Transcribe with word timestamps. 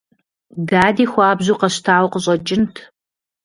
Дади 0.69 1.05
хуабжьу 1.11 1.57
къэщтауэ 1.61 2.07
къыщӀэкӀынт. 2.11 2.75